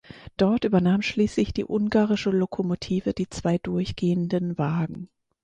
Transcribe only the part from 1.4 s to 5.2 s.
die ungarische Lokomotive die zwei durchgehenden Wagen.